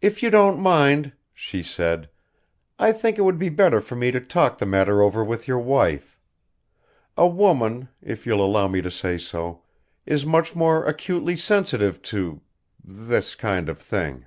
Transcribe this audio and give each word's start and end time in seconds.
"If 0.00 0.22
you 0.22 0.30
don't 0.30 0.62
mind," 0.62 1.12
she 1.34 1.62
said, 1.62 2.08
"I 2.78 2.90
think 2.90 3.18
it 3.18 3.20
would 3.20 3.38
be 3.38 3.50
better 3.50 3.82
for 3.82 3.96
me 3.96 4.10
to 4.10 4.18
talk 4.18 4.56
the 4.56 4.64
matter 4.64 5.02
over 5.02 5.22
with 5.22 5.46
your 5.46 5.58
wife. 5.58 6.18
A 7.18 7.26
woman, 7.26 7.90
if 8.00 8.24
you'll 8.24 8.42
allow 8.42 8.66
me 8.66 8.80
to 8.80 8.90
say 8.90 9.18
so, 9.18 9.60
is 10.06 10.24
much 10.24 10.54
more 10.56 10.86
acutely 10.86 11.36
sensitive 11.36 12.00
to... 12.16 12.40
this 12.82 13.34
kind 13.34 13.68
of 13.68 13.78
thing." 13.78 14.24